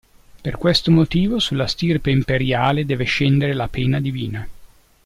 [0.41, 4.47] Per questo motivo sulla stirpe imperiale deve scendere la pena divina.